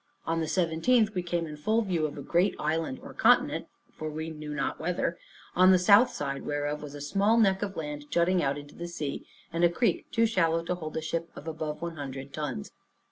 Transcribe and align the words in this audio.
On 0.25 0.39
the 0.39 0.47
17th, 0.47 1.13
we 1.13 1.21
came 1.21 1.45
in 1.45 1.55
full 1.57 1.83
view 1.83 2.07
of 2.07 2.17
a 2.17 2.23
great 2.23 2.55
island, 2.57 2.97
or 3.03 3.13
continent 3.13 3.67
(for 3.91 4.09
we 4.09 4.31
knew 4.31 4.51
not 4.51 4.79
whether); 4.79 5.19
on 5.55 5.69
the 5.69 5.77
south 5.77 6.09
side 6.11 6.41
whereof 6.43 6.81
was 6.81 6.95
a 6.95 7.01
small 7.01 7.37
neck 7.37 7.61
of 7.61 7.75
land 7.75 8.09
jutting 8.09 8.41
out 8.41 8.57
into 8.57 8.73
the 8.73 8.87
sea, 8.87 9.27
and 9.53 9.63
a 9.63 9.69
creek 9.69 10.09
too 10.11 10.25
shallow 10.25 10.63
to 10.63 10.73
hold 10.73 10.97
a 10.97 11.01
ship 11.03 11.29
of 11.35 11.47
above 11.47 11.83
one 11.83 11.97
hundred 11.97 12.33
tons. 12.33 12.71